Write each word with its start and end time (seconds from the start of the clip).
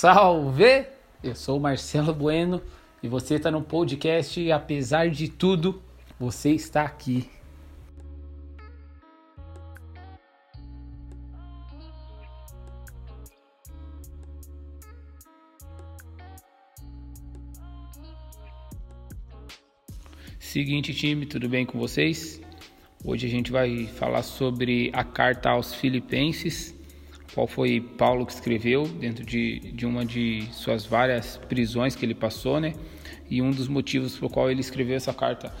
Salve! 0.00 0.86
Eu 1.22 1.34
sou 1.34 1.60
Marcelo 1.60 2.14
Bueno 2.14 2.62
e 3.02 3.06
você 3.06 3.34
está 3.34 3.50
no 3.50 3.60
podcast 3.60 4.40
e 4.40 4.50
apesar 4.50 5.10
de 5.10 5.28
tudo, 5.28 5.82
você 6.18 6.52
está 6.52 6.84
aqui. 6.84 7.28
Seguinte 20.38 20.94
time, 20.94 21.26
tudo 21.26 21.46
bem 21.46 21.66
com 21.66 21.78
vocês? 21.78 22.40
Hoje 23.04 23.26
a 23.26 23.30
gente 23.30 23.52
vai 23.52 23.84
falar 23.84 24.22
sobre 24.22 24.90
a 24.94 25.04
carta 25.04 25.50
aos 25.50 25.74
Filipenses 25.74 26.79
qual 27.34 27.46
foi 27.46 27.80
Paulo 27.80 28.26
que 28.26 28.32
escreveu 28.32 28.86
dentro 28.86 29.24
de, 29.24 29.60
de 29.72 29.86
uma 29.86 30.04
de 30.04 30.48
suas 30.52 30.84
várias 30.84 31.36
prisões 31.36 31.94
que 31.94 32.04
ele 32.04 32.14
passou, 32.14 32.58
né? 32.58 32.74
E 33.28 33.40
um 33.40 33.50
dos 33.50 33.68
motivos 33.68 34.18
pelo 34.18 34.30
qual 34.30 34.50
ele 34.50 34.60
escreveu 34.60 34.96
essa 34.96 35.14
carta 35.14 35.52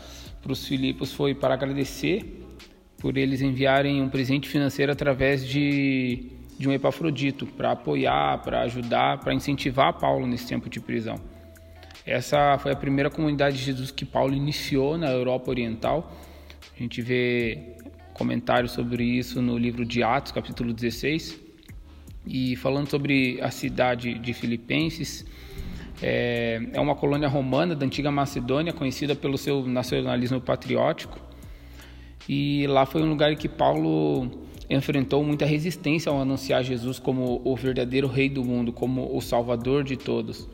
para 0.42 0.52
os 0.52 0.66
Filipos 0.66 1.12
foi 1.12 1.34
para 1.34 1.54
agradecer 1.54 2.44
por 2.98 3.16
eles 3.16 3.40
enviarem 3.40 4.02
um 4.02 4.08
presente 4.08 4.48
financeiro 4.48 4.92
através 4.92 5.46
de, 5.46 6.26
de 6.58 6.68
um 6.68 6.72
Epafrodito, 6.72 7.46
para 7.46 7.72
apoiar, 7.72 8.38
para 8.42 8.62
ajudar, 8.62 9.18
para 9.20 9.32
incentivar 9.32 9.98
Paulo 9.98 10.26
nesse 10.26 10.46
tempo 10.46 10.68
de 10.68 10.80
prisão. 10.80 11.16
Essa 12.04 12.58
foi 12.58 12.72
a 12.72 12.76
primeira 12.76 13.08
comunidade 13.08 13.56
de 13.56 13.62
Jesus 13.62 13.90
que 13.90 14.04
Paulo 14.04 14.34
iniciou 14.34 14.98
na 14.98 15.10
Europa 15.10 15.50
Oriental. 15.50 16.12
A 16.74 16.78
gente 16.82 17.00
vê 17.00 17.76
comentários 18.12 18.72
sobre 18.72 19.04
isso 19.04 19.40
no 19.40 19.56
livro 19.56 19.84
de 19.84 20.02
Atos, 20.02 20.32
capítulo 20.32 20.72
16. 20.72 21.49
E 22.26 22.56
falando 22.56 22.88
sobre 22.88 23.40
a 23.40 23.50
cidade 23.50 24.14
de 24.14 24.32
Filipenses, 24.32 25.24
é, 26.02 26.60
é 26.72 26.80
uma 26.80 26.94
colônia 26.94 27.28
romana 27.28 27.74
da 27.74 27.84
antiga 27.84 28.10
Macedônia, 28.10 28.72
conhecida 28.72 29.14
pelo 29.14 29.36
seu 29.36 29.66
nacionalismo 29.66 30.40
patriótico. 30.40 31.18
E 32.28 32.66
lá 32.66 32.86
foi 32.86 33.02
um 33.02 33.08
lugar 33.08 33.34
que 33.36 33.48
Paulo 33.48 34.30
enfrentou 34.68 35.24
muita 35.24 35.44
resistência 35.44 36.10
ao 36.10 36.20
anunciar 36.20 36.62
Jesus 36.62 36.98
como 36.98 37.42
o 37.44 37.56
verdadeiro 37.56 38.06
rei 38.06 38.28
do 38.28 38.44
mundo, 38.44 38.72
como 38.72 39.16
o 39.16 39.20
salvador 39.20 39.82
de 39.82 39.96
todos. 39.96 40.48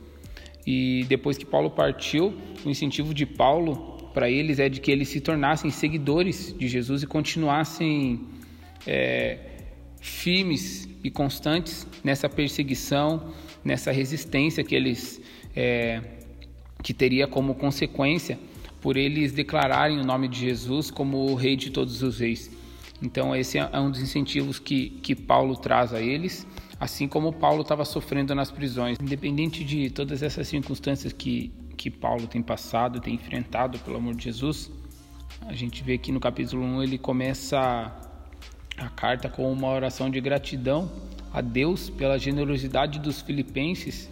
E 0.66 1.04
depois 1.08 1.36
que 1.36 1.44
Paulo 1.44 1.70
partiu, 1.70 2.34
o 2.64 2.70
incentivo 2.70 3.12
de 3.12 3.26
Paulo 3.26 3.96
para 4.14 4.30
eles 4.30 4.58
é 4.58 4.68
de 4.68 4.80
que 4.80 4.90
eles 4.90 5.08
se 5.08 5.20
tornassem 5.20 5.70
seguidores 5.70 6.56
de 6.58 6.66
Jesus 6.66 7.02
e 7.02 7.06
continuassem 7.06 8.20
é, 8.86 9.38
firmes 10.06 10.88
e 11.02 11.10
constantes 11.10 11.86
nessa 12.04 12.28
perseguição, 12.28 13.32
nessa 13.64 13.90
resistência 13.90 14.62
que 14.62 14.74
eles 14.74 15.20
é, 15.54 16.00
que 16.82 16.94
teria 16.94 17.26
como 17.26 17.54
consequência 17.54 18.38
por 18.80 18.96
eles 18.96 19.32
declararem 19.32 19.98
o 19.98 20.04
nome 20.04 20.28
de 20.28 20.38
Jesus 20.38 20.90
como 20.90 21.30
o 21.30 21.34
Rei 21.34 21.56
de 21.56 21.70
todos 21.70 22.02
os 22.02 22.20
reis. 22.20 22.50
Então 23.02 23.34
esse 23.34 23.58
é 23.58 23.78
um 23.78 23.90
dos 23.90 24.00
incentivos 24.00 24.60
que, 24.60 24.90
que 25.02 25.14
Paulo 25.14 25.56
traz 25.56 25.92
a 25.92 26.00
eles, 26.00 26.46
assim 26.78 27.08
como 27.08 27.32
Paulo 27.32 27.62
estava 27.62 27.84
sofrendo 27.84 28.32
nas 28.34 28.50
prisões. 28.50 28.96
Independente 29.00 29.64
de 29.64 29.90
todas 29.90 30.22
essas 30.22 30.46
circunstâncias 30.46 31.12
que, 31.12 31.52
que 31.76 31.90
Paulo 31.90 32.28
tem 32.28 32.40
passado, 32.40 33.00
tem 33.00 33.14
enfrentado 33.14 33.78
pelo 33.80 33.96
amor 33.96 34.14
de 34.14 34.24
Jesus, 34.24 34.70
a 35.40 35.52
gente 35.52 35.82
vê 35.82 35.98
que 35.98 36.12
no 36.12 36.20
capítulo 36.20 36.62
1 36.62 36.84
ele 36.84 36.96
começa 36.96 38.05
a 38.76 38.88
carta 38.88 39.28
com 39.28 39.50
uma 39.50 39.68
oração 39.68 40.10
de 40.10 40.20
gratidão 40.20 40.90
a 41.32 41.40
Deus 41.40 41.90
pela 41.90 42.18
generosidade 42.18 42.98
dos 42.98 43.20
filipenses 43.20 44.10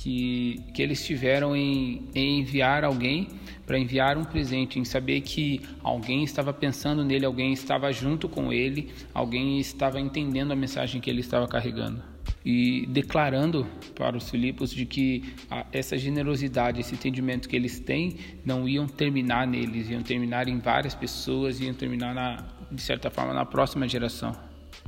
que, 0.00 0.62
que 0.72 0.80
eles 0.80 1.04
tiveram 1.04 1.54
em, 1.54 2.08
em 2.14 2.40
enviar 2.40 2.84
alguém 2.84 3.28
para 3.66 3.78
enviar 3.78 4.16
um 4.16 4.24
presente, 4.24 4.78
em 4.78 4.84
saber 4.84 5.20
que 5.20 5.60
alguém 5.82 6.24
estava 6.24 6.52
pensando 6.54 7.04
nele, 7.04 7.26
alguém 7.26 7.52
estava 7.52 7.92
junto 7.92 8.28
com 8.28 8.50
ele, 8.50 8.90
alguém 9.12 9.60
estava 9.60 10.00
entendendo 10.00 10.52
a 10.52 10.56
mensagem 10.56 11.00
que 11.00 11.10
ele 11.10 11.20
estava 11.20 11.46
carregando. 11.46 12.02
E 12.44 12.86
declarando 12.86 13.66
para 13.94 14.16
os 14.16 14.30
Filipos 14.30 14.70
de 14.70 14.86
que 14.86 15.34
essa 15.70 15.98
generosidade, 15.98 16.80
esse 16.80 16.94
entendimento 16.94 17.46
que 17.46 17.54
eles 17.54 17.78
têm, 17.78 18.16
não 18.42 18.66
iam 18.66 18.88
terminar 18.88 19.46
neles, 19.46 19.90
iam 19.90 20.02
terminar 20.02 20.48
em 20.48 20.58
várias 20.58 20.94
pessoas, 20.94 21.60
iam 21.60 21.74
terminar 21.74 22.14
na, 22.14 22.44
de 22.70 22.80
certa 22.82 23.10
forma 23.10 23.32
na 23.32 23.44
próxima 23.44 23.88
geração. 23.88 24.34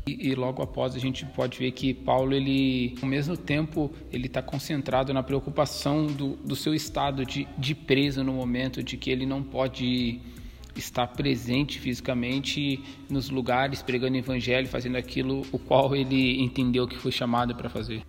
E, 0.07 0.31
e, 0.31 0.35
logo 0.35 0.63
após 0.63 0.95
a 0.95 0.99
gente 0.99 1.25
pode 1.27 1.59
ver 1.59 1.71
que 1.73 1.95
Paulo 1.95 2.35
ele 2.35 2.97
ao 3.01 3.09
mesmo 3.09 3.37
tempo 3.37 3.93
ele 4.11 4.27
está 4.27 4.43
concentrado 4.43 5.13
na 5.13 5.23
preocupação 5.23 6.07
do, 6.07 6.37
do 6.37 6.57
seu 6.57 6.75
estado 6.75 7.25
de, 7.25 7.47
de 7.57 7.75
preso 7.75 8.25
no 8.25 8.33
momento 8.33 8.83
de 8.83 8.97
que 8.97 9.11
ele 9.11 9.27
não 9.27 9.43
pode 9.43 10.21
estar 10.75 11.07
presente 11.09 11.79
fisicamente 11.79 12.83
nos 13.09 13.31
lugares 13.31 13.83
pregando 13.83 14.17
evangelho 14.17 14.67
fazendo 14.67 14.97
aquilo 14.97 15.43
o 15.53 15.59
qual 15.59 15.95
ele 15.95 16.43
entendeu 16.43 16.89
que 16.89 16.97
foi 16.97 17.13
chamado 17.13 17.55
para 17.55 17.69
fazer 17.69 18.03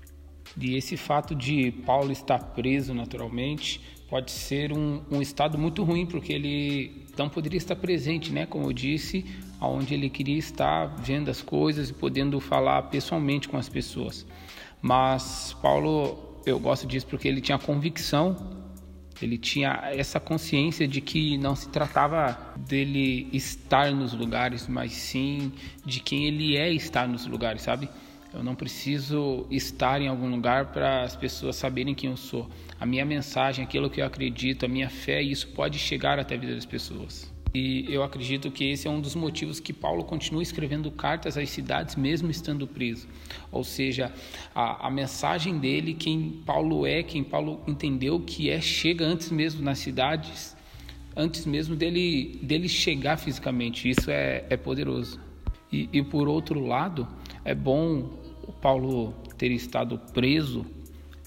e 0.60 0.76
esse 0.76 0.96
fato 0.98 1.36
de 1.36 1.72
Paulo 1.86 2.12
estar 2.12 2.40
preso 2.40 2.94
naturalmente 2.94 3.82
pode 4.10 4.32
ser 4.32 4.72
um, 4.72 5.02
um 5.12 5.22
estado 5.22 5.58
muito 5.58 5.84
ruim 5.84 6.06
porque 6.06 6.32
ele 6.32 7.04
então 7.14 7.30
poderia 7.30 7.58
estar 7.58 7.76
presente, 7.76 8.32
né? 8.32 8.46
Como 8.46 8.66
eu 8.66 8.74
disse, 8.74 9.24
aonde 9.64 9.94
ele 9.94 10.10
queria 10.10 10.38
estar 10.38 10.88
vendo 10.88 11.30
as 11.30 11.42
coisas 11.42 11.90
e 11.90 11.94
podendo 11.94 12.38
falar 12.42 12.82
pessoalmente 12.84 13.48
com 13.48 13.58
as 13.58 13.70
pessoas. 13.70 14.26
Mas 14.82 15.56
Paulo, 15.62 16.42
eu 16.46 16.60
gosto 16.60 16.86
disso 16.86 17.08
porque 17.08 17.30
ele 17.30 17.40
tinha 17.40 17.58
convicção, 17.58 18.36
ele 19.22 19.38
tinha 19.38 19.90
essa 19.94 20.20
consciência 20.20 20.86
de 20.86 21.00
que 21.00 21.38
não 21.38 21.56
se 21.56 21.70
tratava 21.70 22.38
dele 22.58 23.30
estar 23.32 23.90
nos 23.92 24.14
lugares, 24.14 24.68
mas 24.68 24.92
sim 24.92 25.54
de 25.86 26.02
quem 26.02 26.26
ele 26.26 26.58
é 26.58 26.70
estar 26.70 27.08
nos 27.08 27.26
lugares, 27.26 27.62
sabe? 27.62 27.88
Eu 28.34 28.44
não 28.44 28.56
preciso 28.56 29.48
estar 29.50 30.02
em 30.02 30.10
algum 30.10 30.30
lugar 30.30 30.74
para 30.74 31.04
as 31.04 31.16
pessoas 31.16 31.56
saberem 31.56 31.96
quem 31.96 32.10
eu 32.10 32.18
sou. 32.18 32.50
A 32.78 32.86
minha 32.86 33.06
mensagem, 33.06 33.64
aquilo 33.64 33.90
que 33.90 34.02
eu 34.02 34.06
acredito, 34.06 34.66
a 34.66 34.68
minha 34.68 34.90
fé, 34.90 35.22
isso 35.22 35.48
pode 35.50 35.80
chegar 35.80 36.20
até 36.20 36.36
a 36.36 36.38
vida 36.38 36.54
das 36.54 36.66
pessoas. 36.66 37.33
E 37.54 37.86
eu 37.88 38.02
acredito 38.02 38.50
que 38.50 38.72
esse 38.72 38.88
é 38.88 38.92
um 38.92 39.00
dos 39.00 39.14
motivos 39.14 39.60
que 39.60 39.72
Paulo 39.72 40.04
continua 40.04 40.42
escrevendo 40.42 40.90
cartas 40.90 41.38
às 41.38 41.50
cidades, 41.52 41.96
mesmo 41.96 42.32
estando 42.32 42.66
preso. 42.66 43.08
Ou 43.52 43.64
seja, 43.64 44.12
a, 44.56 44.88
a, 44.88 44.90
mensagem 44.90 45.60
dele, 45.60 45.94
quem 45.94 46.42
Paulo 46.44 46.88
é, 46.88 47.04
quem 47.04 47.24
Paulo 47.24 47.62
entendeu 47.68 48.20
que 48.20 48.50
é, 48.50 48.60
chega 48.60 49.06
antes 49.06 49.30
mesmo 49.30 49.62
nas 49.62 49.78
cidades, 49.78 50.58
antes 51.16 51.46
mesmo 51.46 51.76
dele, 51.76 52.40
dele 52.42 52.68
chegar 52.68 53.18
fisicamente. 53.18 53.88
Isso 53.88 54.10
é, 54.10 54.46
é 54.50 54.58
poderoso. 54.58 55.20
E, 55.72 55.88
e 55.94 56.02
por 56.02 56.28
outro 56.28 56.60
lado, 56.60 57.08
é 57.46 57.54
bom 57.54 58.20
o 58.48 58.52
Paulo 58.52 59.14
ter 59.38 59.52
estado 59.52 60.00
preso 60.12 60.66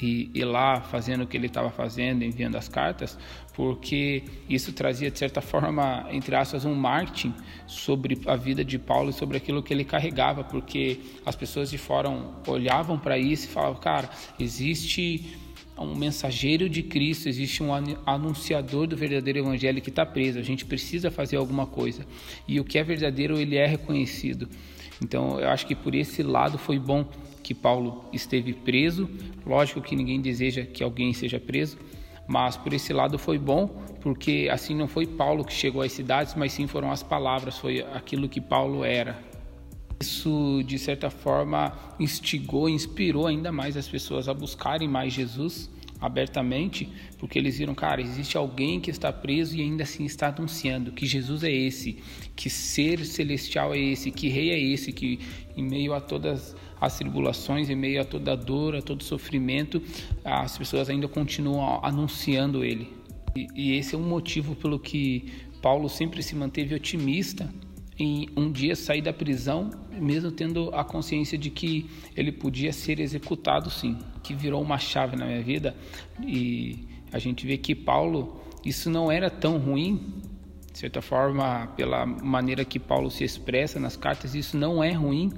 e, 0.00 0.30
e 0.34 0.44
lá 0.44 0.80
fazendo 0.80 1.24
o 1.24 1.26
que 1.26 1.36
ele 1.36 1.46
estava 1.46 1.70
fazendo, 1.70 2.22
enviando 2.22 2.56
as 2.56 2.68
cartas, 2.68 3.18
porque 3.54 4.24
isso 4.48 4.72
trazia, 4.72 5.10
de 5.10 5.18
certa 5.18 5.40
forma, 5.42 6.06
entre 6.10 6.34
aspas, 6.36 6.64
um 6.64 6.74
marketing 6.74 7.34
sobre 7.66 8.20
a 8.26 8.36
vida 8.36 8.64
de 8.64 8.78
Paulo 8.78 9.10
e 9.10 9.12
sobre 9.12 9.36
aquilo 9.36 9.62
que 9.62 9.72
ele 9.72 9.84
carregava, 9.84 10.44
porque 10.44 11.00
as 11.24 11.34
pessoas 11.34 11.70
de 11.70 11.78
fora 11.78 12.10
olhavam 12.46 12.98
para 12.98 13.18
isso 13.18 13.46
e 13.46 13.48
falavam, 13.48 13.80
cara, 13.80 14.10
existe 14.38 15.38
um 15.78 15.94
mensageiro 15.94 16.68
de 16.68 16.82
Cristo, 16.82 17.28
existe 17.28 17.62
um 17.62 17.70
anunciador 18.06 18.86
do 18.86 18.96
verdadeiro 18.96 19.40
evangelho 19.40 19.82
que 19.82 19.90
está 19.90 20.06
preso. 20.06 20.38
A 20.38 20.42
gente 20.42 20.64
precisa 20.64 21.10
fazer 21.10 21.36
alguma 21.36 21.66
coisa. 21.66 22.06
E 22.48 22.58
o 22.58 22.64
que 22.64 22.78
é 22.78 22.82
verdadeiro, 22.82 23.38
ele 23.38 23.56
é 23.56 23.66
reconhecido. 23.66 24.48
Então, 25.02 25.38
eu 25.38 25.48
acho 25.50 25.66
que 25.66 25.74
por 25.74 25.94
esse 25.94 26.22
lado 26.22 26.56
foi 26.56 26.78
bom 26.78 27.06
que 27.46 27.54
Paulo 27.54 28.04
esteve 28.12 28.52
preso. 28.52 29.08
Lógico 29.46 29.80
que 29.80 29.94
ninguém 29.94 30.20
deseja 30.20 30.66
que 30.66 30.82
alguém 30.82 31.12
seja 31.12 31.38
preso, 31.38 31.78
mas 32.26 32.56
por 32.56 32.72
esse 32.72 32.92
lado 32.92 33.20
foi 33.20 33.38
bom, 33.38 33.68
porque 34.00 34.48
assim 34.50 34.74
não 34.74 34.88
foi 34.88 35.06
Paulo 35.06 35.44
que 35.44 35.52
chegou 35.52 35.80
às 35.80 35.92
cidades, 35.92 36.34
mas 36.34 36.52
sim 36.52 36.66
foram 36.66 36.90
as 36.90 37.04
palavras, 37.04 37.56
foi 37.56 37.82
aquilo 37.94 38.28
que 38.28 38.40
Paulo 38.40 38.82
era. 38.82 39.16
Isso, 40.00 40.60
de 40.66 40.76
certa 40.76 41.08
forma, 41.08 41.72
instigou, 42.00 42.68
inspirou 42.68 43.28
ainda 43.28 43.52
mais 43.52 43.76
as 43.76 43.86
pessoas 43.86 44.28
a 44.28 44.34
buscarem 44.34 44.88
mais 44.88 45.12
Jesus 45.12 45.70
abertamente, 46.00 46.88
porque 47.16 47.38
eles 47.38 47.58
viram, 47.58 47.74
cara, 47.74 48.02
existe 48.02 48.36
alguém 48.36 48.80
que 48.80 48.90
está 48.90 49.12
preso 49.12 49.56
e 49.56 49.62
ainda 49.62 49.84
assim 49.84 50.04
está 50.04 50.28
anunciando 50.28 50.92
que 50.92 51.06
Jesus 51.06 51.42
é 51.42 51.50
esse, 51.50 52.02
que 52.34 52.50
ser 52.50 53.04
celestial 53.06 53.72
é 53.72 53.78
esse, 53.78 54.10
que 54.10 54.28
rei 54.28 54.50
é 54.50 54.60
esse, 54.60 54.92
que 54.92 55.20
em 55.56 55.62
meio 55.62 55.94
a 55.94 56.00
todas 56.00 56.54
as 56.80 56.98
tribulações, 56.98 57.70
em 57.70 57.76
meio 57.76 58.00
a 58.00 58.04
toda 58.04 58.36
dor, 58.36 58.76
a 58.76 58.82
todo 58.82 59.02
sofrimento, 59.02 59.82
as 60.24 60.56
pessoas 60.56 60.88
ainda 60.90 61.08
continuam 61.08 61.80
anunciando 61.82 62.64
ele. 62.64 62.92
E, 63.34 63.46
e 63.54 63.78
esse 63.78 63.94
é 63.94 63.98
um 63.98 64.08
motivo 64.08 64.54
pelo 64.54 64.78
que 64.78 65.32
Paulo 65.62 65.88
sempre 65.88 66.22
se 66.22 66.34
manteve 66.34 66.74
otimista 66.74 67.52
em 67.98 68.28
um 68.36 68.52
dia 68.52 68.76
sair 68.76 69.00
da 69.00 69.12
prisão, 69.12 69.70
mesmo 69.92 70.30
tendo 70.30 70.70
a 70.74 70.84
consciência 70.84 71.38
de 71.38 71.50
que 71.50 71.88
ele 72.14 72.30
podia 72.30 72.72
ser 72.72 73.00
executado 73.00 73.70
sim, 73.70 73.98
que 74.22 74.34
virou 74.34 74.62
uma 74.62 74.78
chave 74.78 75.16
na 75.16 75.24
minha 75.24 75.42
vida 75.42 75.74
e 76.22 76.86
a 77.12 77.18
gente 77.18 77.46
vê 77.46 77.56
que 77.56 77.74
Paulo 77.74 78.40
isso 78.64 78.90
não 78.90 79.10
era 79.10 79.30
tão 79.30 79.58
ruim, 79.58 80.22
de 80.72 80.80
certa 80.80 81.00
forma, 81.00 81.68
pela 81.76 82.04
maneira 82.04 82.64
que 82.64 82.78
Paulo 82.78 83.10
se 83.10 83.24
expressa 83.24 83.80
nas 83.80 83.96
cartas, 83.96 84.34
isso 84.34 84.58
não 84.58 84.84
é 84.84 84.92
ruim, 84.92 85.32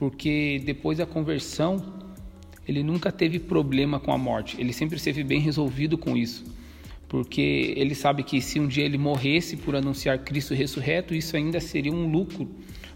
porque 0.00 0.60
depois 0.64 0.98
da 0.98 1.06
conversão 1.06 2.00
ele 2.66 2.82
nunca 2.82 3.12
teve 3.12 3.38
problema 3.38 4.00
com 4.00 4.12
a 4.12 4.18
morte, 4.18 4.60
ele 4.60 4.72
sempre 4.72 4.96
esteve 4.96 5.22
bem 5.22 5.38
resolvido 5.38 5.96
com 5.96 6.16
isso 6.16 6.44
porque 7.10 7.74
ele 7.76 7.92
sabe 7.92 8.22
que 8.22 8.40
se 8.40 8.60
um 8.60 8.68
dia 8.68 8.84
ele 8.84 8.96
morresse 8.96 9.56
por 9.56 9.74
anunciar 9.74 10.20
Cristo 10.20 10.54
ressurreto, 10.54 11.12
isso 11.12 11.36
ainda 11.36 11.58
seria 11.58 11.92
um 11.92 12.08
lucro, 12.08 12.48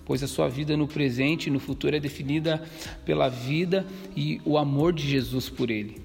pois 0.05 0.23
a 0.23 0.29
sua 0.29 0.49
vida 0.49 0.77
no 0.77 0.87
presente 0.87 1.49
e 1.49 1.51
no 1.51 1.59
futuro 1.59 1.97
é 1.97 1.99
definida 1.99 2.62
pela 3.05 3.29
vida 3.29 3.85
e 4.17 4.41
o 4.45 4.56
amor 4.56 4.93
de 4.93 5.03
Jesus 5.11 5.49
por 5.49 5.69
ele. 5.69 6.04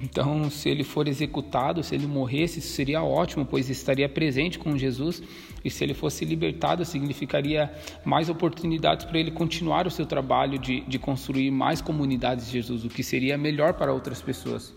Então, 0.00 0.50
se 0.50 0.68
ele 0.68 0.82
for 0.82 1.06
executado, 1.06 1.82
se 1.82 1.94
ele 1.94 2.06
morresse, 2.06 2.58
isso 2.58 2.72
seria 2.72 3.02
ótimo, 3.02 3.46
pois 3.46 3.70
estaria 3.70 4.08
presente 4.08 4.58
com 4.58 4.76
Jesus. 4.76 5.22
E 5.64 5.70
se 5.70 5.82
ele 5.84 5.94
fosse 5.94 6.24
libertado, 6.24 6.84
significaria 6.84 7.72
mais 8.04 8.28
oportunidades 8.28 9.06
para 9.06 9.18
ele 9.18 9.30
continuar 9.30 9.86
o 9.86 9.90
seu 9.90 10.04
trabalho 10.04 10.58
de, 10.58 10.80
de 10.82 10.98
construir 10.98 11.50
mais 11.50 11.80
comunidades 11.80 12.46
de 12.46 12.52
Jesus, 12.52 12.84
o 12.84 12.88
que 12.88 13.02
seria 13.02 13.38
melhor 13.38 13.74
para 13.74 13.92
outras 13.92 14.20
pessoas. 14.20 14.74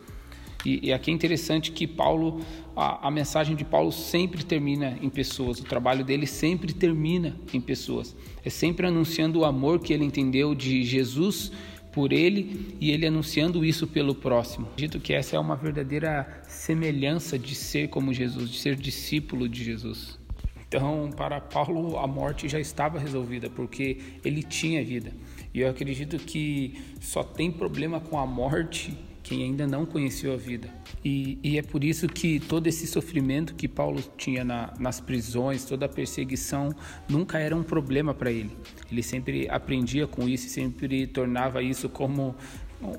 E, 0.66 0.88
e 0.88 0.94
aqui 0.94 1.12
é 1.12 1.14
interessante 1.14 1.72
que 1.72 1.88
Paulo, 1.88 2.42
a, 2.76 3.08
a 3.08 3.12
mensagem 3.12 3.56
de 3.56 3.64
Paulo 3.66 3.92
sempre 3.92 4.44
termina 4.44 4.98
em 5.02 5.10
pessoas, 5.10 5.60
o 5.60 5.64
trabalho 5.64 6.04
dele 6.04 6.28
sempre 6.28 6.74
termina 6.74 7.36
em 7.54 7.62
pessoas. 7.62 8.16
É 8.44 8.50
sempre 8.50 8.88
anunciando 8.88 9.40
o 9.40 9.46
amor 9.46 9.80
que 9.80 9.94
ele 9.94 10.06
entendeu 10.06 10.54
de 10.54 10.84
Jesus 10.84 11.52
por 11.98 12.14
ele 12.14 12.78
e 12.80 12.92
ele 12.92 13.08
anunciando 13.08 13.66
isso 13.66 13.88
pelo 13.88 14.14
próximo. 14.14 14.68
Dito 14.76 15.00
que 15.00 15.14
essa 15.14 15.36
é 15.36 15.40
uma 15.40 15.56
verdadeira 15.56 16.44
semelhança 16.48 17.40
de 17.40 17.56
ser 17.56 17.88
como 17.88 18.14
Jesus, 18.14 18.52
de 18.52 18.60
ser 18.60 18.76
discípulo 18.76 19.50
de 19.50 19.64
Jesus. 19.64 20.20
Então, 20.68 21.10
para 21.18 21.42
Paulo, 21.42 21.98
a 21.98 22.06
morte 22.06 22.48
já 22.48 22.60
estava 22.60 23.00
resolvida, 23.00 23.50
porque 23.50 23.98
ele 24.24 24.44
tinha 24.44 24.86
vida. 24.86 25.12
E 25.52 25.62
eu 25.62 25.70
acredito 25.72 26.20
que 26.20 26.80
só 27.02 27.24
tem 27.24 27.52
problema 27.52 28.00
com 28.00 28.20
a 28.20 28.28
morte 28.28 28.96
quem 29.28 29.44
ainda 29.44 29.68
não 29.68 29.86
conheceu 29.86 30.34
a 30.34 30.38
vida. 30.38 30.70
E, 31.04 31.38
e 31.44 31.58
é 31.58 31.62
por 31.62 31.84
isso 31.84 32.08
que 32.08 32.40
todo 32.40 32.66
esse 32.68 32.88
sofrimento 32.88 33.56
que 33.56 33.68
Paulo 33.68 34.02
tinha 34.16 34.42
na, 34.42 34.74
nas 34.80 35.02
prisões, 35.02 35.66
toda 35.66 35.86
a 35.86 35.90
perseguição, 35.90 36.74
nunca 37.10 37.38
era 37.38 37.54
um 37.54 37.62
problema 37.62 38.14
para 38.14 38.32
ele. 38.32 38.52
Ele 38.90 39.04
sempre 39.04 39.50
aprendia 39.50 40.08
com 40.08 40.30
isso 40.30 40.48
e 40.48 40.50
sempre 40.50 41.06
tornava 41.08 41.62
isso 41.62 41.90
como 41.90 42.36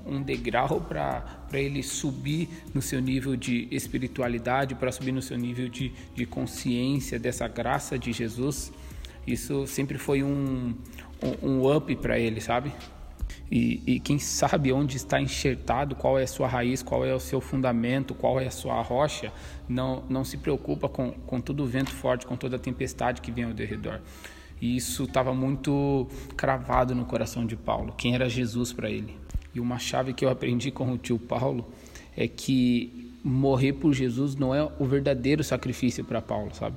um 0.04 0.20
degrau 0.20 0.82
para 0.82 1.40
ele 1.54 1.82
subir 1.82 2.48
no 2.74 2.82
seu 2.82 3.00
nível 3.00 3.34
de 3.34 3.66
espiritualidade, 3.70 4.74
para 4.74 4.92
subir 4.92 5.12
no 5.12 5.22
seu 5.22 5.38
nível 5.38 5.68
de, 5.70 5.92
de 6.14 6.26
consciência 6.26 7.18
dessa 7.18 7.48
graça 7.48 7.98
de 7.98 8.12
Jesus. 8.12 8.70
Isso 9.26 9.66
sempre 9.66 9.96
foi 9.96 10.22
um, 10.22 10.74
um, 11.42 11.48
um 11.48 11.74
up 11.74 11.94
para 11.96 12.18
ele, 12.18 12.40
sabe? 12.40 12.70
E, 13.50 13.82
e, 13.86 14.00
quem 14.00 14.18
sabe 14.18 14.72
onde 14.72 14.96
está 14.96 15.20
enxertado, 15.20 15.94
qual 15.94 16.18
é 16.18 16.24
a 16.24 16.26
sua 16.26 16.46
raiz, 16.46 16.82
qual 16.82 17.04
é 17.04 17.14
o 17.14 17.20
seu 17.20 17.40
fundamento, 17.40 18.14
qual 18.14 18.38
é 18.38 18.46
a 18.46 18.50
sua 18.50 18.80
rocha, 18.82 19.32
não, 19.66 20.04
não 20.08 20.22
se 20.22 20.36
preocupa 20.36 20.88
com, 20.88 21.12
com 21.12 21.40
todo 21.40 21.62
o 21.62 21.66
vento 21.66 21.90
forte, 21.90 22.26
com 22.26 22.36
toda 22.36 22.56
a 22.56 22.58
tempestade 22.58 23.22
que 23.22 23.32
vem 23.32 23.44
ao 23.44 23.52
redor. 23.52 24.02
E 24.60 24.76
isso 24.76 25.04
estava 25.04 25.32
muito 25.32 26.06
cravado 26.36 26.94
no 26.94 27.06
coração 27.06 27.46
de 27.46 27.56
Paulo, 27.56 27.94
quem 27.96 28.14
era 28.14 28.28
Jesus 28.28 28.72
para 28.72 28.90
ele. 28.90 29.16
E 29.54 29.60
uma 29.60 29.78
chave 29.78 30.12
que 30.12 30.24
eu 30.24 30.28
aprendi 30.28 30.70
com 30.70 30.92
o 30.92 30.98
tio 30.98 31.18
Paulo 31.18 31.66
é 32.14 32.28
que 32.28 33.14
morrer 33.24 33.74
por 33.74 33.94
Jesus 33.94 34.36
não 34.36 34.54
é 34.54 34.62
o 34.78 34.84
verdadeiro 34.84 35.42
sacrifício 35.42 36.04
para 36.04 36.20
Paulo, 36.20 36.54
sabe? 36.54 36.76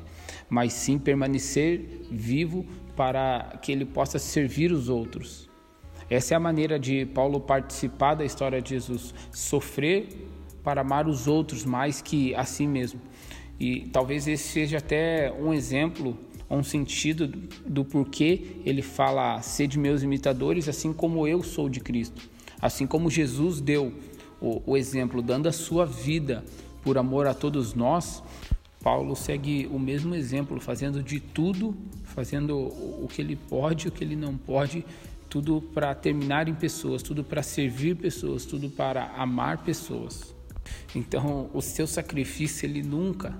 Mas 0.49 0.71
sim 0.73 0.97
permanecer 0.97 2.07
vivo 2.09 2.65
para 2.95 3.59
que 3.61 3.71
ele 3.71 3.85
possa 3.85 4.17
servir 4.17 4.71
os 4.71 4.87
outros 4.87 5.50
essa 6.11 6.33
é 6.33 6.37
a 6.37 6.39
maneira 6.41 6.77
de 6.77 7.05
Paulo 7.05 7.39
participar 7.39 8.15
da 8.15 8.25
história 8.25 8.61
de 8.61 8.71
Jesus, 8.71 9.13
sofrer 9.31 10.09
para 10.61 10.81
amar 10.81 11.07
os 11.07 11.25
outros 11.25 11.63
mais 11.63 12.01
que 12.01 12.35
a 12.35 12.43
si 12.43 12.67
mesmo. 12.67 12.99
E 13.57 13.87
talvez 13.93 14.27
esse 14.27 14.49
seja 14.49 14.79
até 14.79 15.31
um 15.31 15.53
exemplo, 15.53 16.17
um 16.49 16.63
sentido 16.63 17.27
do 17.65 17.85
porquê 17.85 18.57
ele 18.65 18.81
fala: 18.81 19.41
sede 19.41 19.79
meus 19.79 20.03
imitadores, 20.03 20.67
assim 20.67 20.91
como 20.91 21.25
eu 21.25 21.41
sou 21.41 21.69
de 21.69 21.79
Cristo. 21.79 22.29
Assim 22.61 22.85
como 22.85 23.09
Jesus 23.09 23.61
deu 23.61 23.93
o, 24.41 24.61
o 24.65 24.75
exemplo, 24.75 25.21
dando 25.21 25.47
a 25.47 25.53
sua 25.53 25.85
vida 25.85 26.43
por 26.83 26.97
amor 26.97 27.25
a 27.25 27.33
todos 27.33 27.73
nós, 27.73 28.21
Paulo 28.83 29.15
segue 29.15 29.65
o 29.71 29.79
mesmo 29.79 30.13
exemplo, 30.13 30.59
fazendo 30.59 31.01
de 31.01 31.21
tudo, 31.21 31.73
fazendo 32.03 32.57
o 32.57 33.07
que 33.09 33.21
ele 33.21 33.37
pode, 33.37 33.87
o 33.87 33.91
que 33.91 34.03
ele 34.03 34.15
não 34.15 34.35
pode, 34.35 34.83
tudo 35.31 35.61
para 35.61 35.95
terminar 35.95 36.49
em 36.49 36.53
pessoas, 36.53 37.01
tudo 37.01 37.23
para 37.23 37.41
servir 37.41 37.95
pessoas, 37.95 38.43
tudo 38.43 38.69
para 38.69 39.05
amar 39.15 39.63
pessoas. 39.63 40.35
Então, 40.93 41.49
o 41.53 41.61
seu 41.61 41.87
sacrifício 41.87 42.65
ele 42.65 42.83
nunca, 42.83 43.33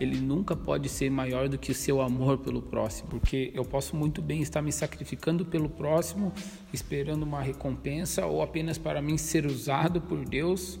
ele 0.00 0.18
nunca 0.18 0.56
pode 0.56 0.88
ser 0.88 1.10
maior 1.10 1.46
do 1.46 1.58
que 1.58 1.70
o 1.70 1.74
seu 1.74 2.00
amor 2.00 2.38
pelo 2.38 2.62
próximo, 2.62 3.10
porque 3.10 3.52
eu 3.54 3.62
posso 3.62 3.94
muito 3.94 4.22
bem 4.22 4.40
estar 4.40 4.62
me 4.62 4.72
sacrificando 4.72 5.44
pelo 5.44 5.68
próximo, 5.68 6.32
esperando 6.72 7.24
uma 7.24 7.42
recompensa 7.42 8.24
ou 8.24 8.40
apenas 8.40 8.78
para 8.78 9.02
mim 9.02 9.18
ser 9.18 9.44
usado 9.44 10.00
por 10.00 10.24
Deus. 10.24 10.80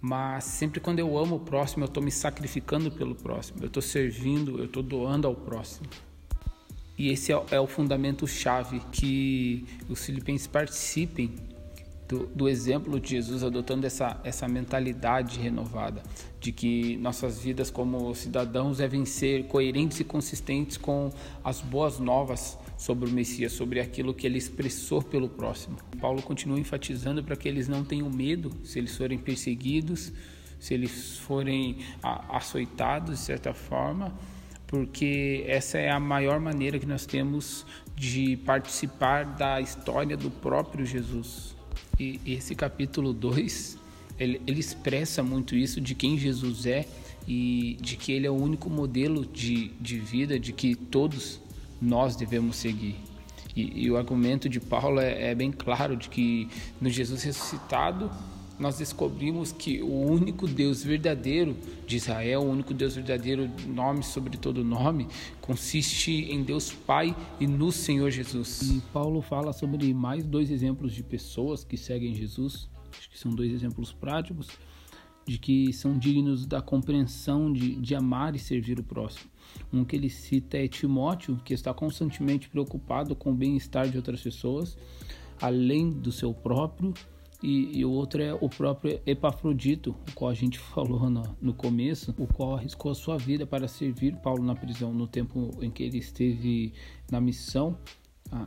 Mas 0.00 0.44
sempre 0.44 0.80
quando 0.80 1.00
eu 1.00 1.18
amo 1.18 1.36
o 1.36 1.40
próximo, 1.40 1.84
eu 1.84 1.88
estou 1.88 2.02
me 2.02 2.10
sacrificando 2.10 2.90
pelo 2.90 3.14
próximo, 3.14 3.58
eu 3.60 3.66
estou 3.66 3.82
servindo, 3.82 4.58
eu 4.58 4.64
estou 4.64 4.82
doando 4.82 5.26
ao 5.26 5.34
próximo. 5.34 5.86
E 6.98 7.10
esse 7.10 7.32
é, 7.32 7.40
é 7.52 7.60
o 7.60 7.66
fundamento 7.66 8.26
chave 8.26 8.80
que 8.90 9.64
os 9.88 10.04
filipenses 10.04 10.48
participem 10.48 11.32
do, 12.08 12.26
do, 12.26 12.48
exemplo 12.48 12.98
de 12.98 13.10
Jesus, 13.10 13.44
adotando 13.44 13.86
essa, 13.86 14.18
essa 14.24 14.48
mentalidade 14.48 15.38
renovada, 15.38 16.02
de 16.40 16.50
que 16.50 16.96
nossas 16.96 17.38
vidas 17.38 17.70
como 17.70 18.12
cidadãos 18.14 18.78
devem 18.78 19.04
ser 19.04 19.44
coerentes 19.44 20.00
e 20.00 20.04
consistentes 20.04 20.76
com 20.78 21.12
as 21.44 21.60
boas 21.60 22.00
novas 22.00 22.58
sobre 22.78 23.08
o 23.08 23.12
Messias, 23.12 23.52
sobre 23.52 23.78
aquilo 23.78 24.14
que 24.14 24.26
ele 24.26 24.38
expressou 24.38 25.02
pelo 25.02 25.28
próximo. 25.28 25.76
Paulo 26.00 26.22
continua 26.22 26.58
enfatizando 26.58 27.22
para 27.22 27.36
que 27.36 27.46
eles 27.46 27.68
não 27.68 27.84
tenham 27.84 28.08
medo 28.10 28.50
se 28.64 28.78
eles 28.78 28.96
forem 28.96 29.18
perseguidos, 29.18 30.10
se 30.58 30.74
eles 30.74 31.18
forem 31.18 31.78
açoitados 32.02 33.18
de 33.18 33.24
certa 33.24 33.52
forma 33.52 34.12
porque 34.68 35.44
essa 35.48 35.78
é 35.78 35.90
a 35.90 35.98
maior 35.98 36.38
maneira 36.38 36.78
que 36.78 36.86
nós 36.86 37.04
temos 37.06 37.66
de 37.96 38.36
participar 38.36 39.24
da 39.24 39.60
história 39.60 40.16
do 40.16 40.30
próprio 40.30 40.86
Jesus. 40.86 41.56
E 41.98 42.20
esse 42.24 42.54
capítulo 42.54 43.12
2, 43.12 43.78
ele, 44.20 44.40
ele 44.46 44.60
expressa 44.60 45.22
muito 45.22 45.56
isso 45.56 45.80
de 45.80 45.94
quem 45.94 46.16
Jesus 46.16 46.66
é 46.66 46.86
e 47.26 47.78
de 47.80 47.96
que 47.96 48.12
ele 48.12 48.26
é 48.26 48.30
o 48.30 48.34
único 48.34 48.68
modelo 48.68 49.24
de, 49.24 49.68
de 49.80 49.98
vida 49.98 50.38
de 50.38 50.52
que 50.52 50.76
todos 50.76 51.40
nós 51.80 52.14
devemos 52.14 52.56
seguir. 52.56 52.96
E, 53.56 53.86
e 53.86 53.90
o 53.90 53.96
argumento 53.96 54.48
de 54.50 54.60
Paulo 54.60 55.00
é, 55.00 55.30
é 55.30 55.34
bem 55.34 55.50
claro 55.50 55.96
de 55.96 56.10
que 56.10 56.46
no 56.78 56.90
Jesus 56.90 57.22
ressuscitado 57.22 58.10
nós 58.58 58.78
descobrimos 58.78 59.52
que 59.52 59.80
o 59.82 59.92
único 59.92 60.46
Deus 60.46 60.82
verdadeiro 60.82 61.56
de 61.86 61.96
Israel, 61.96 62.42
o 62.42 62.50
único 62.50 62.74
Deus 62.74 62.96
verdadeiro, 62.96 63.48
nome 63.66 64.02
sobre 64.02 64.36
todo 64.36 64.64
nome, 64.64 65.06
consiste 65.40 66.10
em 66.10 66.42
Deus 66.42 66.72
Pai 66.72 67.14
e 67.38 67.46
no 67.46 67.70
Senhor 67.70 68.10
Jesus. 68.10 68.62
E 68.62 68.80
Paulo 68.92 69.22
fala 69.22 69.52
sobre 69.52 69.94
mais 69.94 70.24
dois 70.24 70.50
exemplos 70.50 70.92
de 70.92 71.02
pessoas 71.02 71.62
que 71.62 71.76
seguem 71.76 72.14
Jesus, 72.14 72.68
acho 72.98 73.08
que 73.08 73.18
são 73.18 73.32
dois 73.32 73.52
exemplos 73.52 73.92
práticos, 73.92 74.48
de 75.24 75.38
que 75.38 75.72
são 75.72 75.96
dignos 75.96 76.46
da 76.46 76.60
compreensão 76.60 77.52
de, 77.52 77.76
de 77.76 77.94
amar 77.94 78.34
e 78.34 78.38
servir 78.38 78.80
o 78.80 78.82
próximo. 78.82 79.30
Um 79.72 79.84
que 79.84 79.94
ele 79.94 80.08
cita 80.08 80.56
é 80.56 80.66
Timóteo, 80.66 81.38
que 81.44 81.52
está 81.54 81.72
constantemente 81.72 82.48
preocupado 82.48 83.14
com 83.14 83.30
o 83.30 83.34
bem-estar 83.34 83.88
de 83.88 83.96
outras 83.96 84.22
pessoas, 84.22 84.76
além 85.40 85.90
do 85.90 86.10
seu 86.10 86.32
próprio 86.32 86.94
e, 87.42 87.78
e, 87.78 87.84
o 87.84 87.90
outro 87.90 88.22
é 88.22 88.34
o 88.34 88.48
próprio 88.48 89.00
Epafrodito, 89.06 89.94
o 90.08 90.12
qual 90.12 90.30
a 90.30 90.34
gente 90.34 90.58
falou 90.74 91.08
no, 91.08 91.22
no 91.40 91.54
começo, 91.54 92.14
o 92.18 92.26
qual 92.26 92.56
arriscou 92.56 92.90
a 92.90 92.94
sua 92.94 93.16
vida 93.16 93.46
para 93.46 93.68
servir 93.68 94.16
Paulo 94.16 94.42
na 94.42 94.54
prisão 94.54 94.92
no 94.92 95.06
tempo 95.06 95.50
em 95.60 95.70
que 95.70 95.82
ele 95.82 95.98
esteve 95.98 96.72
na 97.10 97.20
missão. 97.20 97.78
A, 98.32 98.46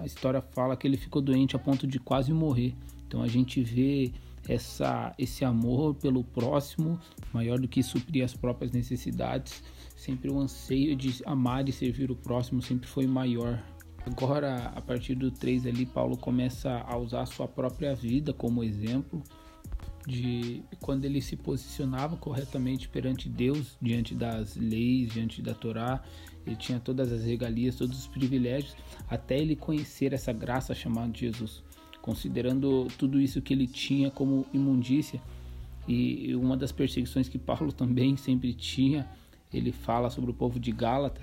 a 0.00 0.06
história 0.06 0.42
fala 0.42 0.76
que 0.76 0.86
ele 0.86 0.96
ficou 0.96 1.22
doente 1.22 1.56
a 1.56 1.58
ponto 1.58 1.86
de 1.86 1.98
quase 1.98 2.32
morrer. 2.32 2.74
Então 3.06 3.22
a 3.22 3.28
gente 3.28 3.62
vê 3.62 4.12
essa, 4.48 5.14
esse 5.18 5.44
amor 5.44 5.94
pelo 5.94 6.24
próximo, 6.24 6.98
maior 7.32 7.58
do 7.58 7.68
que 7.68 7.82
suprir 7.82 8.24
as 8.24 8.34
próprias 8.34 8.72
necessidades, 8.72 9.62
sempre 9.96 10.30
o 10.30 10.38
anseio 10.38 10.96
de 10.96 11.22
amar 11.24 11.68
e 11.68 11.72
servir 11.72 12.10
o 12.10 12.16
próximo 12.16 12.60
sempre 12.60 12.88
foi 12.88 13.06
maior. 13.06 13.62
Agora, 14.04 14.72
a 14.74 14.80
partir 14.80 15.14
do 15.14 15.30
3 15.30 15.66
ali, 15.66 15.86
Paulo 15.86 16.16
começa 16.16 16.84
a 16.86 16.96
usar 16.96 17.22
a 17.22 17.26
sua 17.26 17.46
própria 17.46 17.94
vida 17.94 18.32
como 18.32 18.64
exemplo 18.64 19.22
de 20.06 20.62
quando 20.80 21.04
ele 21.04 21.20
se 21.20 21.36
posicionava 21.36 22.16
corretamente 22.16 22.88
perante 22.88 23.28
Deus, 23.28 23.76
diante 23.80 24.14
das 24.14 24.56
leis, 24.56 25.12
diante 25.12 25.40
da 25.40 25.54
Torá, 25.54 26.02
ele 26.44 26.56
tinha 26.56 26.80
todas 26.80 27.12
as 27.12 27.24
regalias, 27.24 27.76
todos 27.76 27.96
os 27.98 28.06
privilégios, 28.08 28.76
até 29.08 29.38
ele 29.38 29.54
conhecer 29.54 30.12
essa 30.12 30.32
graça 30.32 30.74
chamada 30.74 31.16
Jesus, 31.16 31.62
considerando 32.00 32.88
tudo 32.98 33.20
isso 33.20 33.40
que 33.40 33.54
ele 33.54 33.68
tinha 33.68 34.10
como 34.10 34.44
imundícia. 34.52 35.22
E 35.86 36.34
uma 36.34 36.56
das 36.56 36.72
perseguições 36.72 37.28
que 37.28 37.38
Paulo 37.38 37.70
também 37.72 38.16
sempre 38.16 38.52
tinha, 38.52 39.08
ele 39.52 39.70
fala 39.70 40.10
sobre 40.10 40.30
o 40.32 40.34
povo 40.34 40.58
de 40.58 40.72
Gálata, 40.72 41.20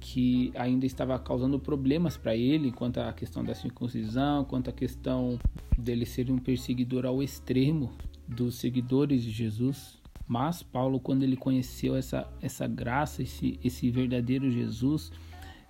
que 0.00 0.50
ainda 0.56 0.86
estava 0.86 1.18
causando 1.18 1.58
problemas 1.58 2.16
para 2.16 2.34
ele 2.34 2.72
quanto 2.72 2.98
à 2.98 3.12
questão 3.12 3.44
da 3.44 3.54
circuncisão, 3.54 4.44
quanto 4.44 4.70
à 4.70 4.72
questão 4.72 5.38
dele 5.78 6.06
ser 6.06 6.30
um 6.30 6.38
perseguidor 6.38 7.04
ao 7.04 7.22
extremo 7.22 7.92
dos 8.26 8.54
seguidores 8.54 9.22
de 9.22 9.30
Jesus. 9.30 10.00
Mas 10.26 10.62
Paulo, 10.62 10.98
quando 10.98 11.22
ele 11.22 11.36
conheceu 11.36 11.94
essa, 11.94 12.26
essa 12.40 12.66
graça, 12.66 13.22
esse, 13.22 13.60
esse 13.62 13.90
verdadeiro 13.90 14.50
Jesus, 14.50 15.12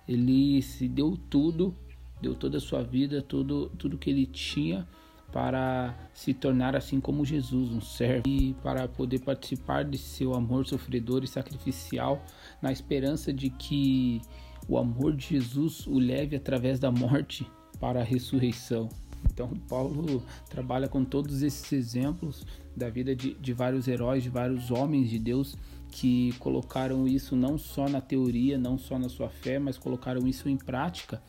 ele 0.07 0.61
se 0.61 0.87
deu 0.87 1.17
tudo, 1.29 1.75
deu 2.21 2.33
toda 2.33 2.57
a 2.57 2.61
sua 2.61 2.83
vida, 2.83 3.21
tudo, 3.21 3.69
tudo 3.77 3.97
que 3.97 4.09
ele 4.09 4.25
tinha 4.25 4.87
para 5.31 5.95
se 6.13 6.33
tornar 6.33 6.75
assim 6.75 6.99
como 6.99 7.25
Jesus, 7.25 7.71
um 7.71 7.81
servo, 7.81 8.27
e 8.27 8.53
para 8.61 8.87
poder 8.87 9.19
participar 9.19 9.85
de 9.85 9.97
seu 9.97 10.33
amor 10.33 10.65
sofredor 10.67 11.23
e 11.23 11.27
sacrificial, 11.27 12.23
na 12.61 12.71
esperança 12.71 13.31
de 13.31 13.49
que 13.49 14.21
o 14.67 14.77
amor 14.77 15.15
de 15.15 15.27
Jesus 15.27 15.87
o 15.87 15.97
leve 15.97 16.35
através 16.35 16.79
da 16.79 16.91
morte 16.91 17.47
para 17.79 18.01
a 18.01 18.03
ressurreição. 18.03 18.89
Então, 19.25 19.49
Paulo 19.69 20.23
trabalha 20.49 20.87
com 20.87 21.03
todos 21.05 21.41
esses 21.41 21.71
exemplos 21.71 22.45
da 22.75 22.89
vida 22.89 23.15
de, 23.15 23.33
de 23.35 23.53
vários 23.53 23.87
heróis, 23.87 24.23
de 24.23 24.29
vários 24.29 24.71
homens 24.71 25.09
de 25.09 25.19
Deus 25.19 25.55
que 25.91 26.33
colocaram 26.39 27.07
isso 27.07 27.35
não 27.35 27.57
só 27.57 27.87
na 27.87 27.99
teoria, 27.99 28.57
não 28.57 28.77
só 28.77 28.97
na 28.97 29.09
sua 29.09 29.29
fé, 29.29 29.59
mas 29.59 29.77
colocaram 29.77 30.27
isso 30.27 30.47
em 30.47 30.57
prática 30.57 31.21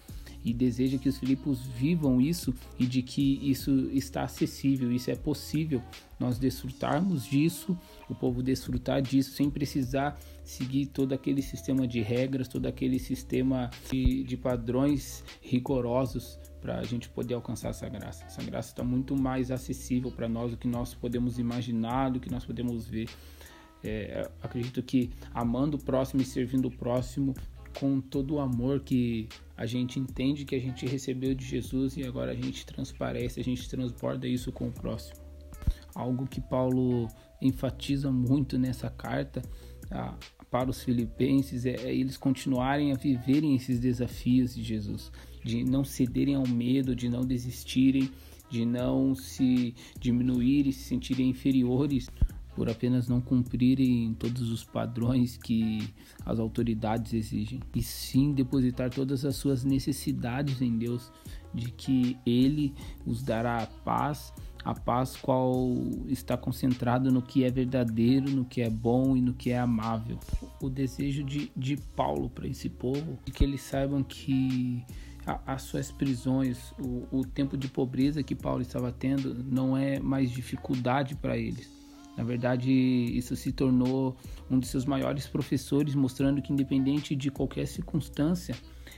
e 0.45 0.53
deseja 0.53 0.99
que 0.99 1.09
os 1.09 1.19
filipos 1.19 1.67
vivam 1.67 2.21
isso 2.21 2.55
e 2.79 2.87
de 2.87 3.03
que 3.03 3.39
isso 3.43 3.71
está 3.93 4.25
acessível, 4.25 4.91
isso 4.93 5.11
é 5.11 5.17
possível 5.17 5.83
nós 6.19 6.39
desfrutarmos 6.39 7.25
disso, 7.25 7.77
o 8.09 8.15
povo 8.15 8.43
desfrutar 8.43 9.03
disso 9.03 9.33
sem 9.33 9.51
precisar 9.51 10.19
seguir 10.45 10.87
todo 10.87 11.13
aquele 11.13 11.43
sistema 11.43 11.87
de 11.87 12.01
regras, 12.01 12.49
todo 12.49 12.67
aquele 12.67 12.99
sistema 12.99 13.71
de, 13.91 14.23
de 14.25 14.37
padrões 14.37 15.25
rigorosos 15.41 16.39
para 16.61 16.79
a 16.79 16.83
gente 16.85 17.09
poder 17.09 17.35
alcançar 17.35 17.71
essa 17.71 17.89
graça. 17.89 18.25
Essa 18.25 18.43
graça 18.43 18.71
está 18.71 18.85
muito 18.85 19.17
mais 19.17 19.51
acessível 19.51 20.11
para 20.13 20.29
nós 20.29 20.53
do 20.53 20.57
que 20.57 20.69
nós 20.69 20.95
podemos 20.95 21.39
imaginar, 21.39 22.11
do 22.11 22.21
que 22.21 22.31
nós 22.31 22.45
podemos 22.45 22.87
ver. 22.87 23.09
É, 23.85 24.31
acredito 24.41 24.81
que 24.81 25.11
amando 25.35 25.77
o 25.77 25.81
próximo 25.83 26.23
e 26.23 26.25
servindo 26.25 26.69
o 26.69 26.71
próximo 26.71 27.35
com 27.79 28.01
todo 28.01 28.35
o 28.35 28.41
amor 28.41 28.81
que 28.81 29.29
a 29.57 29.67
gente 29.67 29.99
entende 29.99 30.45
que 30.45 30.55
a 30.55 30.61
gente 30.61 30.87
recebeu 30.87 31.35
de 31.35 31.45
Jesus 31.45 31.97
e 31.97 32.05
agora 32.05 32.33
a 32.33 32.35
gente 32.35 32.67
transparece, 32.67 33.41
a 33.41 33.45
gente 33.45 33.69
transborda 33.69 34.27
isso 34.27 34.51
com 34.53 34.69
o 34.69 34.73
próximo. 34.73 35.21
Algo 35.95 36.27
que 36.27 36.41
Paulo 36.41 37.09
enfatiza 37.41 38.11
muito 38.11 38.59
nessa 38.59 38.89
carta 38.91 39.43
a, 39.91 40.15
para 40.51 40.71
os 40.71 40.83
filipenses 40.83 41.67
é, 41.67 41.75
é 41.77 41.95
eles 41.95 42.17
continuarem 42.17 42.93
a 42.93 42.97
viverem 42.97 43.55
esses 43.55 43.79
desafios 43.79 44.55
de 44.55 44.63
Jesus 44.63 45.11
de 45.45 45.65
não 45.65 45.85
cederem 45.85 46.35
ao 46.35 46.47
medo, 46.47 46.95
de 46.95 47.09
não 47.09 47.23
desistirem, 47.23 48.11
de 48.49 48.65
não 48.65 49.15
se 49.15 49.75
diminuir 49.99 50.67
e 50.67 50.73
se 50.73 50.85
sentirem 50.85 51.31
inferiores 51.31 52.09
por 52.55 52.69
apenas 52.69 53.09
não 53.09 53.21
cumprirem 53.21 54.15
todos 54.15 54.51
os 54.51 54.65
padrões 54.65 55.37
que 55.37 55.89
as 56.25 56.39
autoridades 56.39 57.15
exigem, 57.15 57.61
e 57.75 57.83
sim 57.83 58.33
depositar 58.33 58.91
todas 58.91 59.25
as 59.25 59.37
suas 59.37 59.65
necessidades 59.65 60.61
em 60.61 60.77
Deus, 60.77 61.11
de 61.55 61.71
que 61.71 62.17
Ele 62.27 62.75
os 63.07 63.23
dará 63.23 63.63
a 63.63 63.67
paz, 63.67 64.33
a 64.65 64.75
paz 64.75 65.17
qual 65.17 65.73
está 66.07 66.37
concentrada 66.37 67.11
no 67.11 67.21
que 67.21 67.43
é 67.43 67.51
verdadeiro, 67.51 68.31
no 68.31 68.45
que 68.45 68.61
é 68.61 68.71
bom 68.71 69.17
e 69.17 69.21
no 69.21 69.33
que 69.33 69.51
é 69.51 69.59
amável. 69.59 70.19
O 70.61 70.69
desejo 70.69 71.25
de, 71.25 71.51
de 71.57 71.77
Paulo 71.77 72.31
para 72.31 72.47
esse 72.47 72.69
povo, 72.69 73.19
de 73.25 73.33
que 73.33 73.43
eles 73.43 73.63
saibam 73.63 74.03
que 74.03 74.85
as 75.47 75.63
suas 75.63 75.91
prisões, 75.91 76.73
o, 76.79 77.19
o 77.19 77.25
tempo 77.25 77.57
de 77.57 77.69
pobreza 77.69 78.23
que 78.23 78.35
Paulo 78.35 78.61
estava 78.61 78.91
tendo 78.93 79.35
não 79.45 79.77
é 79.77 80.01
mais 80.01 80.31
dificuldade 80.31 81.15
para 81.15 81.37
eles. 81.37 81.82
Na 82.17 82.25
verdade, 82.25 82.71
isso 82.71 83.35
se 83.35 83.53
tornou 83.53 84.17
um 84.51 84.59
de 84.59 84.67
seus 84.67 84.85
maiores 84.85 85.27
professores, 85.27 85.95
mostrando 85.95 86.43
que, 86.43 86.53
independente 86.53 87.17
de 87.17 87.31
qualquer 87.31 87.67
circunstância, 87.67 88.55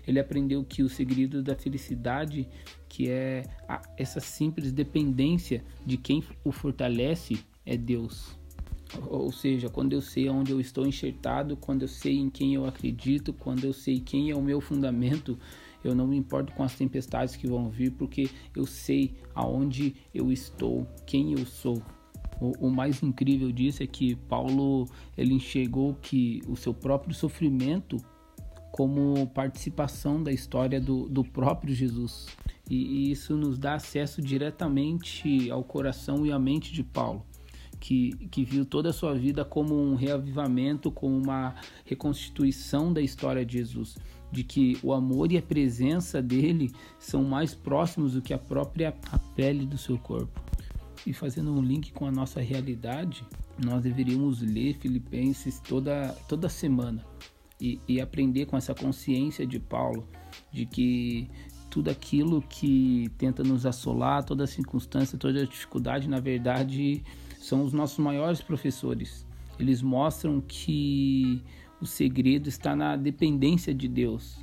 ele 0.06 0.18
aprendeu 0.18 0.64
que 0.64 0.82
o 0.82 0.88
segredo 0.88 1.42
da 1.42 1.54
felicidade, 1.54 2.48
que 2.88 3.08
é 3.08 3.44
a, 3.68 3.80
essa 3.96 4.20
simples 4.20 4.72
dependência 4.72 5.64
de 5.86 5.96
quem 5.96 6.22
o 6.42 6.50
fortalece, 6.50 7.38
é 7.64 7.76
Deus. 7.76 8.36
Ou 9.08 9.32
seja, 9.32 9.68
quando 9.68 9.92
eu 9.92 10.00
sei 10.00 10.28
onde 10.28 10.52
eu 10.52 10.60
estou 10.60 10.86
enxertado, 10.86 11.56
quando 11.56 11.82
eu 11.82 11.88
sei 11.88 12.16
em 12.16 12.30
quem 12.30 12.54
eu 12.54 12.66
acredito, 12.66 13.32
quando 13.32 13.64
eu 13.64 13.72
sei 13.72 13.98
quem 13.98 14.30
é 14.30 14.36
o 14.36 14.42
meu 14.42 14.60
fundamento, 14.60 15.38
eu 15.82 15.94
não 15.94 16.06
me 16.06 16.16
importo 16.16 16.52
com 16.52 16.62
as 16.62 16.74
tempestades 16.74 17.36
que 17.36 17.46
vão 17.46 17.68
vir, 17.68 17.92
porque 17.92 18.28
eu 18.54 18.66
sei 18.66 19.14
aonde 19.34 19.94
eu 20.14 20.30
estou, 20.30 20.86
quem 21.06 21.32
eu 21.32 21.44
sou. 21.44 21.82
O, 22.40 22.66
o, 22.66 22.70
mais 22.70 23.02
incrível 23.02 23.50
disso 23.52 23.82
é 23.82 23.86
que 23.86 24.16
Paulo 24.16 24.86
ele 25.16 25.34
enxergou 25.34 25.94
que 25.94 26.42
o 26.48 26.56
seu 26.56 26.74
próprio 26.74 27.14
sofrimento 27.14 27.98
como 28.72 29.26
participação 29.28 30.20
da 30.20 30.32
história 30.32 30.80
do, 30.80 31.08
do 31.08 31.22
próprio 31.22 31.72
Jesus. 31.72 32.26
E, 32.68 32.74
e 32.74 33.12
isso 33.12 33.36
nos 33.36 33.56
dá 33.56 33.74
acesso 33.74 34.20
diretamente 34.20 35.48
ao 35.50 35.62
coração 35.62 36.26
e 36.26 36.32
à 36.32 36.38
mente 36.38 36.72
de 36.72 36.82
Paulo. 36.82 37.24
Que, 37.78 38.12
que, 38.30 38.44
viu 38.44 38.64
toda 38.64 38.88
a 38.88 38.92
sua 38.92 39.14
vida 39.14 39.44
como 39.44 39.74
um 39.74 39.94
reavivamento, 39.94 40.90
como 40.90 41.14
uma 41.16 41.54
reconstituição 41.84 42.92
da 42.92 43.02
história 43.02 43.44
de 43.44 43.58
Jesus 43.58 43.96
de 44.34 44.42
que 44.42 44.76
o 44.82 44.92
amor 44.92 45.30
e 45.30 45.38
a 45.38 45.42
presença 45.42 46.20
dele 46.20 46.72
são 46.98 47.22
mais 47.22 47.54
próximos 47.54 48.14
do 48.14 48.20
que 48.20 48.34
a 48.34 48.38
própria 48.38 48.92
a 49.12 49.18
pele 49.18 49.64
do 49.64 49.78
seu 49.78 49.96
corpo. 49.96 50.42
E 51.06 51.12
fazendo 51.12 51.52
um 51.52 51.60
link 51.60 51.92
com 51.92 52.06
a 52.06 52.10
nossa 52.10 52.40
realidade, 52.40 53.24
nós 53.62 53.82
deveríamos 53.82 54.40
ler 54.40 54.74
Filipenses 54.74 55.60
toda, 55.60 56.08
toda 56.28 56.48
semana 56.48 57.04
e, 57.60 57.78
e 57.86 58.00
aprender 58.00 58.46
com 58.46 58.56
essa 58.56 58.74
consciência 58.74 59.46
de 59.46 59.60
Paulo 59.60 60.08
de 60.50 60.64
que 60.66 61.28
tudo 61.70 61.90
aquilo 61.90 62.40
que 62.40 63.10
tenta 63.18 63.42
nos 63.42 63.66
assolar, 63.66 64.24
toda 64.24 64.46
circunstância, 64.46 65.18
toda 65.18 65.46
dificuldade, 65.46 66.08
na 66.08 66.20
verdade, 66.20 67.02
são 67.38 67.64
os 67.64 67.72
nossos 67.72 67.98
maiores 67.98 68.40
professores. 68.40 69.26
Eles 69.58 69.82
mostram 69.82 70.40
que 70.40 71.42
o 71.80 71.86
segredo 71.86 72.48
está 72.48 72.74
na 72.74 72.96
dependência 72.96 73.74
de 73.74 73.88
Deus. 73.88 74.38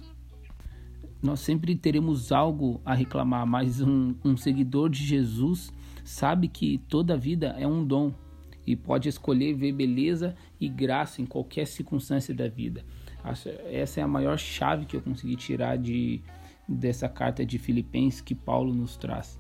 Nós 1.22 1.40
sempre 1.40 1.76
teremos 1.76 2.32
algo 2.32 2.82
a 2.84 2.94
reclamar, 2.94 3.46
mas 3.48 3.82
um, 3.82 4.14
um 4.24 4.36
seguidor 4.36 4.90
de 4.90 5.04
Jesus 5.04 5.72
sabe 6.04 6.48
que 6.48 6.78
toda 6.90 7.18
vida 7.18 7.56
é 7.60 7.68
um 7.68 7.86
dom 7.86 8.14
e 8.66 8.76
pode 8.76 9.10
escolher 9.10 9.54
ver 9.54 9.72
beleza 9.72 10.36
e 10.60 10.70
graça 10.70 11.22
em 11.22 11.26
qualquer 11.26 11.66
circunstância 11.66 12.34
da 12.34 12.48
vida. 12.48 12.86
Essa 13.72 14.00
é 14.00 14.04
a 14.04 14.08
maior 14.08 14.38
chave 14.38 14.86
que 14.86 14.96
eu 14.96 15.02
consegui 15.02 15.36
tirar 15.36 15.78
de, 15.78 16.22
dessa 16.68 17.08
carta 17.10 17.46
de 17.46 17.58
Filipenses 17.58 18.22
que 18.22 18.36
Paulo 18.36 18.74
nos 18.74 18.98
traz 18.98 19.38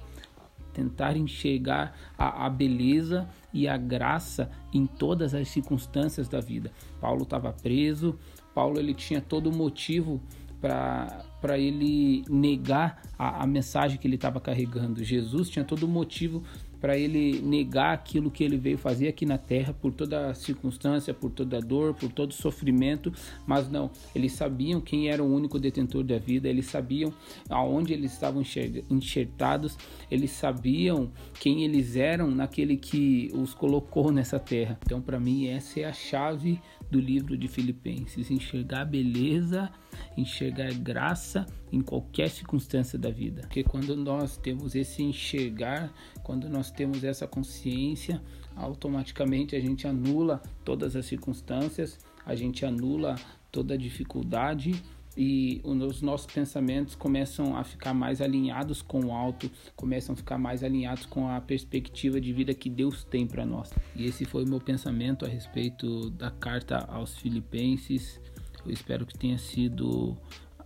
tentar 0.73 1.15
enxergar 1.17 1.95
a, 2.17 2.45
a, 2.45 2.49
beleza 2.49 3.27
e 3.53 3.67
a 3.67 3.77
graça 3.77 4.49
em 4.73 4.85
todas 4.85 5.33
as 5.33 5.49
circunstâncias 5.49 6.27
da 6.27 6.39
vida. 6.39 6.71
Paulo 6.99 7.23
estava 7.23 7.51
preso, 7.51 8.17
Paulo 8.53 8.79
ele 8.79 8.93
tinha 8.93 9.21
todo 9.21 9.51
motivo 9.51 10.21
para 10.59 11.25
ele 11.57 12.23
negar 12.29 13.01
a, 13.17 13.43
a 13.43 13.47
mensagem 13.47 13.97
que 13.97 14.07
ele 14.07 14.15
estava 14.15 14.39
carregando. 14.39 15.03
Jesus 15.03 15.49
tinha 15.49 15.65
todo 15.65 15.83
o 15.83 15.87
motivo 15.87 16.43
para 16.81 16.97
ele 16.97 17.39
negar 17.41 17.93
aquilo 17.93 18.31
que 18.31 18.43
ele 18.43 18.57
veio 18.57 18.77
fazer 18.77 19.07
aqui 19.07 19.23
na 19.23 19.37
terra 19.37 19.71
por 19.71 19.93
toda 19.93 20.33
circunstância, 20.33 21.13
por 21.13 21.29
toda 21.29 21.61
dor, 21.61 21.93
por 21.93 22.11
todo 22.11 22.33
sofrimento, 22.33 23.13
mas 23.45 23.69
não, 23.69 23.91
eles 24.15 24.31
sabiam 24.31 24.81
quem 24.81 25.07
era 25.07 25.23
o 25.23 25.31
único 25.31 25.59
detentor 25.59 26.03
da 26.03 26.17
vida, 26.17 26.49
eles 26.49 26.65
sabiam 26.65 27.13
aonde 27.47 27.93
eles 27.93 28.11
estavam 28.11 28.41
enxertados, 28.89 29.77
eles 30.09 30.31
sabiam 30.31 31.11
quem 31.39 31.63
eles 31.63 31.95
eram 31.95 32.31
naquele 32.31 32.75
que 32.75 33.29
os 33.35 33.53
colocou 33.53 34.11
nessa 34.11 34.39
terra. 34.39 34.79
Então, 34.83 34.99
para 34.99 35.19
mim, 35.19 35.47
essa 35.47 35.81
é 35.81 35.85
a 35.85 35.93
chave 35.93 36.59
do 36.91 36.99
livro 36.99 37.37
de 37.37 37.47
Filipenses, 37.47 38.29
enxergar 38.29 38.83
beleza, 38.83 39.71
enxergar 40.17 40.73
graça 40.73 41.45
em 41.71 41.79
qualquer 41.79 42.29
circunstância 42.29 42.99
da 42.99 43.09
vida. 43.09 43.43
Porque 43.43 43.63
quando 43.63 43.95
nós 43.95 44.35
temos 44.35 44.75
esse 44.75 45.01
enxergar, 45.01 45.91
quando 46.21 46.49
nós 46.49 46.69
temos 46.69 47.03
essa 47.03 47.25
consciência, 47.25 48.21
automaticamente 48.55 49.55
a 49.55 49.59
gente 49.59 49.87
anula 49.87 50.43
todas 50.65 50.95
as 50.95 51.05
circunstâncias, 51.05 51.97
a 52.25 52.35
gente 52.35 52.65
anula 52.65 53.15
toda 53.51 53.77
dificuldade 53.77 54.81
e 55.23 55.61
os 55.63 56.01
nossos 56.01 56.25
pensamentos 56.25 56.95
começam 56.95 57.55
a 57.55 57.63
ficar 57.63 57.93
mais 57.93 58.21
alinhados 58.21 58.81
com 58.81 59.05
o 59.05 59.11
alto, 59.11 59.51
começam 59.75 60.13
a 60.13 60.15
ficar 60.15 60.39
mais 60.39 60.63
alinhados 60.63 61.05
com 61.05 61.29
a 61.29 61.39
perspectiva 61.39 62.19
de 62.19 62.33
vida 62.33 62.55
que 62.55 62.67
Deus 62.67 63.03
tem 63.03 63.27
para 63.27 63.45
nós. 63.45 63.71
E 63.95 64.07
esse 64.07 64.25
foi 64.25 64.43
o 64.43 64.49
meu 64.49 64.59
pensamento 64.59 65.23
a 65.23 65.27
respeito 65.27 66.09
da 66.09 66.31
carta 66.31 66.77
aos 66.87 67.15
Filipenses. 67.19 68.19
Eu 68.65 68.71
espero 68.71 69.05
que 69.05 69.15
tenha 69.15 69.37
sido 69.37 70.17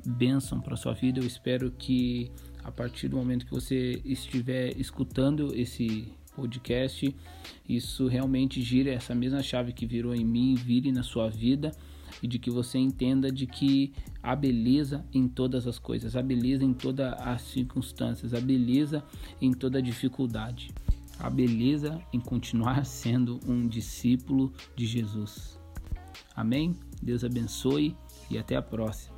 bênção 0.05 0.61
para 0.61 0.77
sua 0.77 0.93
vida. 0.93 1.19
Eu 1.19 1.27
espero 1.27 1.69
que 1.71 2.31
a 2.63 2.71
partir 2.71 3.09
do 3.09 3.17
momento 3.17 3.45
que 3.45 3.51
você 3.51 4.01
estiver 4.05 4.79
escutando 4.79 5.53
esse 5.53 6.13
podcast, 6.35 7.15
isso 7.67 8.07
realmente 8.07 8.61
gire 8.61 8.89
essa 8.89 9.15
mesma 9.15 9.41
chave 9.41 9.73
que 9.73 9.85
virou 9.85 10.13
em 10.13 10.25
mim, 10.25 10.55
vire 10.55 10.91
na 10.91 11.03
sua 11.03 11.29
vida 11.29 11.71
e 12.21 12.27
de 12.27 12.39
que 12.39 12.49
você 12.49 12.77
entenda 12.77 13.31
de 13.31 13.45
que 13.45 13.93
há 14.21 14.35
beleza 14.35 15.05
em 15.13 15.27
todas 15.27 15.67
as 15.67 15.79
coisas, 15.79 16.15
há 16.15 16.21
beleza 16.21 16.63
em 16.63 16.73
todas 16.73 17.13
as 17.19 17.41
circunstâncias, 17.41 18.33
há 18.33 18.39
beleza 18.39 19.03
em 19.41 19.51
toda 19.51 19.81
dificuldade, 19.81 20.71
há 21.19 21.29
beleza 21.29 21.99
em 22.13 22.19
continuar 22.19 22.85
sendo 22.85 23.39
um 23.47 23.67
discípulo 23.67 24.53
de 24.75 24.85
Jesus. 24.85 25.59
Amém? 26.35 26.75
Deus 27.01 27.23
abençoe 27.23 27.95
e 28.29 28.37
até 28.37 28.55
a 28.55 28.61
próxima. 28.61 29.14